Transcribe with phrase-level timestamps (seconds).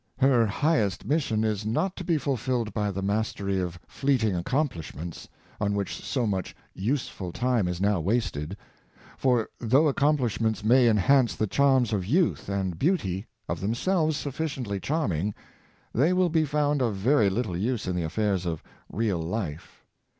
[0.17, 5.75] Her highest mission is not to be fulfilled by the mastery of fleeting accomplishments, on
[5.75, 8.57] which so much useful time is now wasted;
[9.15, 15.35] for, though accomplishments may enhance the charms of youth and beauty, of themselves sufficiently charming,
[15.93, 19.83] they will be found of very little use in the affairs of real life.